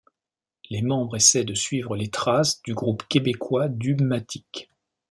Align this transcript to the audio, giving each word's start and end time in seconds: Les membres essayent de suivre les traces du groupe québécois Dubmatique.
Les 0.71 0.81
membres 0.81 1.15
essayent 1.17 1.45
de 1.45 1.53
suivre 1.53 1.95
les 1.95 2.09
traces 2.09 2.59
du 2.63 2.73
groupe 2.73 3.03
québécois 3.07 3.67
Dubmatique. 3.67 4.71